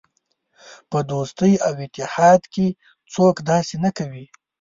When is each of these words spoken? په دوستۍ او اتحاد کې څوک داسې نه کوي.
په 0.89 0.97
دوستۍ 1.11 1.53
او 1.67 1.73
اتحاد 1.85 2.41
کې 2.53 2.67
څوک 3.13 3.35
داسې 3.51 3.75
نه 3.85 3.91
کوي. 3.97 4.25